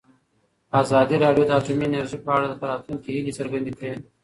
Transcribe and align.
ازادي 0.81 1.15
راډیو 1.23 1.43
د 1.47 1.51
اټومي 1.59 1.85
انرژي 1.87 2.17
په 2.25 2.29
اړه 2.37 2.47
د 2.51 2.61
راتلونکي 2.71 3.09
هیلې 3.15 3.33
څرګندې 3.39 3.71
کړې. 3.79 3.93